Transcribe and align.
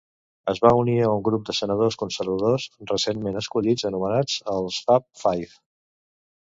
Es 0.51 0.61
va 0.61 0.69
unir 0.77 0.95
a 1.01 1.09
un 1.17 1.21
grup 1.27 1.43
de 1.49 1.55
senadors 1.57 1.97
conservadors 2.03 2.65
recentment 2.95 3.39
escollits 3.43 3.89
anomenats 3.93 4.43
els 4.57 4.83
"Fab 4.89 5.09
Five". 5.27 5.55